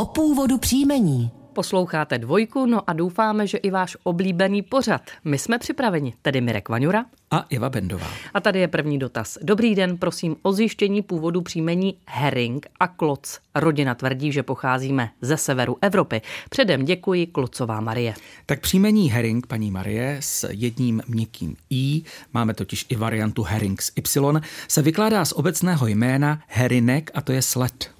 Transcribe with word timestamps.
o 0.00 0.04
původu 0.04 0.58
příjmení. 0.58 1.30
Posloucháte 1.52 2.18
dvojku, 2.18 2.66
no 2.66 2.90
a 2.90 2.92
doufáme, 2.92 3.46
že 3.46 3.58
i 3.58 3.70
váš 3.70 3.96
oblíbený 4.02 4.62
pořad. 4.62 5.02
My 5.24 5.38
jsme 5.38 5.58
připraveni, 5.58 6.14
tedy 6.22 6.40
Mirek 6.40 6.68
Vaňura 6.68 7.04
a 7.30 7.38
Iva 7.40 7.70
Bendová. 7.70 8.06
A 8.34 8.40
tady 8.40 8.60
je 8.60 8.68
první 8.68 8.98
dotaz. 8.98 9.38
Dobrý 9.42 9.74
den, 9.74 9.98
prosím 9.98 10.36
o 10.42 10.52
zjištění 10.52 11.02
původu 11.02 11.40
příjmení 11.40 11.96
Herring 12.06 12.66
a 12.80 12.88
Kloc. 12.88 13.38
Rodina 13.54 13.94
tvrdí, 13.94 14.32
že 14.32 14.42
pocházíme 14.42 15.10
ze 15.20 15.36
severu 15.36 15.76
Evropy. 15.80 16.22
Předem 16.50 16.84
děkuji 16.84 17.26
Klocová 17.26 17.80
Marie. 17.80 18.14
Tak 18.46 18.60
příjmení 18.60 19.10
Herring, 19.10 19.46
paní 19.46 19.70
Marie, 19.70 20.16
s 20.20 20.48
jedním 20.50 21.02
měkkým 21.08 21.56
i, 21.70 22.02
máme 22.34 22.54
totiž 22.54 22.86
i 22.88 22.96
variantu 22.96 23.42
Herring 23.42 23.82
s 23.82 23.92
y, 23.96 24.40
se 24.68 24.82
vykládá 24.82 25.24
z 25.24 25.32
obecného 25.32 25.86
jména 25.86 26.40
herinek 26.46 27.10
a 27.14 27.20
to 27.20 27.32
je 27.32 27.42
sled. 27.42 27.99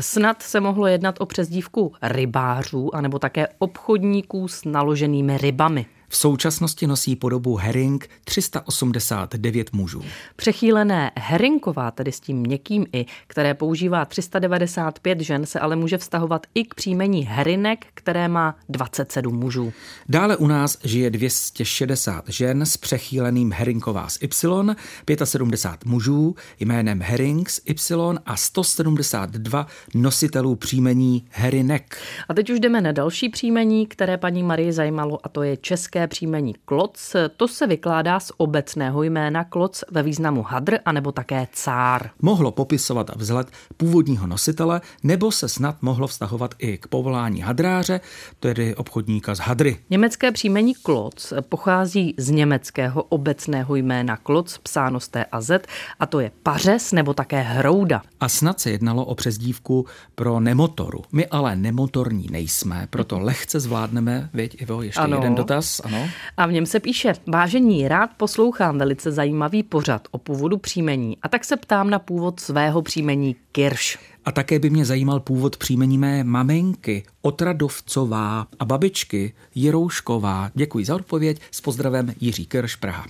Snad 0.00 0.42
se 0.42 0.60
mohlo 0.60 0.86
jednat 0.86 1.14
o 1.20 1.26
přezdívku 1.26 1.92
rybářů 2.02 2.94
anebo 2.94 3.18
také 3.18 3.48
obchodníků 3.58 4.48
s 4.48 4.64
naloženými 4.64 5.38
rybami. 5.38 5.86
V 6.08 6.16
současnosti 6.16 6.86
nosí 6.86 7.16
podobu 7.16 7.56
herring 7.56 8.08
389 8.24 9.72
mužů. 9.72 10.02
Přechýlené 10.36 11.10
herinková, 11.16 11.90
tedy 11.90 12.12
s 12.12 12.20
tím 12.20 12.36
měkkým 12.36 12.86
i, 12.92 13.06
které 13.26 13.54
používá 13.54 14.04
395 14.04 15.20
žen, 15.20 15.46
se 15.46 15.60
ale 15.60 15.76
může 15.76 15.98
vztahovat 15.98 16.46
i 16.54 16.64
k 16.64 16.74
příjmení 16.74 17.24
herinek, 17.24 17.86
které 17.94 18.28
má 18.28 18.56
27 18.68 19.36
mužů. 19.36 19.72
Dále 20.08 20.36
u 20.36 20.46
nás 20.46 20.78
žije 20.84 21.10
260 21.10 22.24
žen 22.28 22.66
s 22.66 22.76
přechýleným 22.76 23.52
herinková 23.52 24.08
s 24.08 24.18
Y, 24.22 24.76
75 25.24 25.90
mužů 25.90 26.34
jménem 26.60 27.00
herring 27.02 27.50
s 27.50 27.62
Y 27.64 28.18
a 28.26 28.36
172 28.36 29.66
nositelů 29.94 30.56
příjmení 30.56 31.26
herinek. 31.30 31.96
A 32.28 32.34
teď 32.34 32.50
už 32.50 32.60
jdeme 32.60 32.80
na 32.80 32.92
další 32.92 33.28
příjmení, 33.28 33.86
které 33.86 34.16
paní 34.16 34.42
Marie 34.42 34.72
zajímalo, 34.72 35.18
a 35.22 35.28
to 35.28 35.42
je 35.42 35.56
české 35.56 35.97
české 35.98 36.08
příjmení 36.08 36.54
kloc, 36.64 37.16
to 37.36 37.48
se 37.48 37.66
vykládá 37.66 38.20
z 38.20 38.32
obecného 38.36 39.02
jména 39.02 39.44
kloc 39.44 39.84
ve 39.90 40.02
významu 40.02 40.42
hadr 40.42 40.78
anebo 40.84 41.12
také 41.12 41.48
cár. 41.52 42.10
Mohlo 42.22 42.50
popisovat 42.50 43.10
vzhled 43.16 43.48
původního 43.76 44.26
nositele, 44.26 44.80
nebo 45.02 45.32
se 45.32 45.48
snad 45.48 45.82
mohlo 45.82 46.06
vztahovat 46.06 46.54
i 46.58 46.78
k 46.78 46.86
povolání 46.86 47.40
hadráře, 47.40 48.00
tedy 48.40 48.74
obchodníka 48.74 49.34
z 49.34 49.38
hadry. 49.38 49.76
Německé 49.90 50.32
příjmení 50.32 50.74
kloc 50.74 51.32
pochází 51.48 52.14
z 52.18 52.30
německého 52.30 53.02
obecného 53.02 53.76
jména 53.76 54.16
kloc, 54.16 54.58
psáno 54.58 55.00
z 55.00 55.08
T 55.08 55.24
a 55.24 55.40
Z, 55.40 55.66
a 56.00 56.06
to 56.06 56.20
je 56.20 56.30
pařes 56.42 56.92
nebo 56.92 57.14
také 57.14 57.40
hrouda. 57.40 58.02
A 58.20 58.28
snad 58.28 58.60
se 58.60 58.70
jednalo 58.70 59.04
o 59.04 59.14
přezdívku 59.14 59.86
pro 60.14 60.40
nemotoru. 60.40 61.02
My 61.12 61.26
ale 61.26 61.56
nemotorní 61.56 62.26
nejsme, 62.30 62.86
proto 62.90 63.18
lehce 63.18 63.60
zvládneme, 63.60 64.30
věď 64.34 64.62
Ivo, 64.62 64.82
ještě 64.82 65.00
ano. 65.00 65.16
jeden 65.16 65.34
dotaz 65.34 65.80
ano. 65.88 66.08
A 66.36 66.46
v 66.46 66.52
něm 66.52 66.66
se 66.66 66.80
píše, 66.80 67.12
vážení, 67.26 67.88
rád 67.88 68.10
poslouchám 68.16 68.78
velice 68.78 69.12
zajímavý 69.12 69.62
pořad 69.62 70.08
o 70.10 70.18
původu 70.18 70.58
příjmení 70.58 71.16
a 71.22 71.28
tak 71.28 71.44
se 71.44 71.56
ptám 71.56 71.90
na 71.90 71.98
původ 71.98 72.40
svého 72.40 72.82
příjmení 72.82 73.36
Kirš. 73.52 73.98
A 74.24 74.32
také 74.32 74.58
by 74.58 74.70
mě 74.70 74.84
zajímal 74.84 75.20
původ 75.20 75.56
příjmení 75.56 75.98
mé 75.98 76.24
maminky, 76.24 77.02
Otradovcová 77.22 78.46
a 78.58 78.64
babičky 78.64 79.34
Jiroušková. 79.54 80.50
Děkuji 80.54 80.84
za 80.84 80.94
odpověď. 80.94 81.40
S 81.50 81.60
pozdravem 81.60 82.14
Jiří 82.20 82.46
Kirš, 82.46 82.76
Praha. 82.76 83.06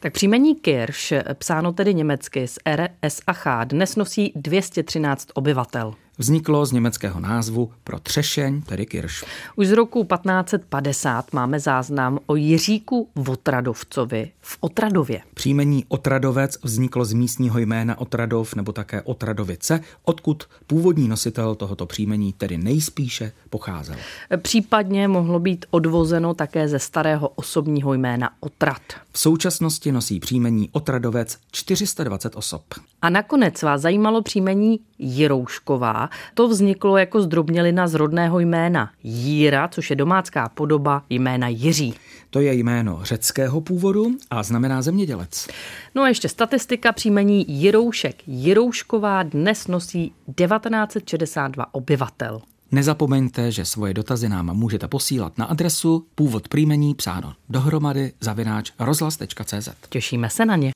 Tak 0.00 0.12
příjmení 0.12 0.54
Kirš, 0.54 1.12
psáno 1.34 1.72
tedy 1.72 1.94
německy 1.94 2.48
z 2.48 2.58
RS 2.76 3.20
a 3.26 3.32
Ch, 3.32 3.46
dnes 3.64 3.96
nosí 3.96 4.32
213 4.36 5.28
obyvatel 5.34 5.94
vzniklo 6.18 6.66
z 6.66 6.72
německého 6.72 7.20
názvu 7.20 7.70
pro 7.84 7.98
třešeň, 8.00 8.62
tedy 8.62 8.86
kirš. 8.86 9.24
Už 9.56 9.66
z 9.66 9.72
roku 9.72 10.04
1550 10.04 11.32
máme 11.32 11.60
záznam 11.60 12.18
o 12.26 12.36
Jiříku 12.36 13.08
Otradovcovi 13.28 14.30
v 14.40 14.58
Otradově. 14.60 15.20
Příjmení 15.34 15.84
Otradovec 15.88 16.58
vzniklo 16.62 17.04
z 17.04 17.12
místního 17.12 17.58
jména 17.58 17.98
Otradov 17.98 18.54
nebo 18.54 18.72
také 18.72 19.02
Otradovice, 19.02 19.80
odkud 20.04 20.44
původní 20.66 21.08
nositel 21.08 21.54
tohoto 21.54 21.86
příjmení 21.86 22.32
tedy 22.32 22.58
nejspíše 22.58 23.32
pocházel. 23.50 23.96
Případně 24.36 25.08
mohlo 25.08 25.38
být 25.38 25.66
odvozeno 25.70 26.34
také 26.34 26.68
ze 26.68 26.78
starého 26.78 27.28
osobního 27.28 27.94
jména 27.94 28.30
Otrad. 28.40 28.82
V 29.12 29.18
současnosti 29.18 29.92
nosí 29.92 30.20
příjmení 30.20 30.68
Otradovec 30.72 31.38
420 31.52 32.36
osob. 32.36 32.62
A 33.02 33.10
nakonec 33.10 33.62
vás 33.62 33.80
zajímalo 33.80 34.22
příjmení 34.22 34.80
Jiroušková. 34.98 36.10
To 36.34 36.48
vzniklo 36.48 36.96
jako 36.96 37.20
zdrobnělina 37.20 37.88
z 37.88 37.94
rodného 37.94 38.40
jména 38.40 38.90
Jíra, 39.02 39.68
což 39.68 39.90
je 39.90 39.96
domácká 39.96 40.48
podoba 40.48 41.02
jména 41.10 41.48
Jiří. 41.48 41.94
To 42.30 42.40
je 42.40 42.54
jméno 42.54 43.00
řeckého 43.02 43.60
původu 43.60 44.10
a 44.30 44.42
znamená 44.42 44.82
zemědělec. 44.82 45.48
No 45.94 46.02
a 46.02 46.08
ještě 46.08 46.28
statistika 46.28 46.92
příjmení 46.92 47.44
Jiroušek. 47.48 48.16
Jiroušková 48.26 49.22
dnes 49.22 49.66
nosí 49.66 50.12
1962 50.34 51.74
obyvatel. 51.74 52.40
Nezapomeňte, 52.72 53.52
že 53.52 53.64
svoje 53.64 53.94
dotazy 53.94 54.28
nám 54.28 54.56
můžete 54.56 54.88
posílat 54.88 55.38
na 55.38 55.44
adresu 55.44 56.06
původ 56.14 56.48
příjmení 56.48 56.94
psáno 56.94 57.34
dohromady 57.48 58.12
zavináč 58.20 58.72
rozhlas.cz. 58.78 59.68
Těšíme 59.88 60.30
se 60.30 60.46
na 60.46 60.56
ně. 60.56 60.70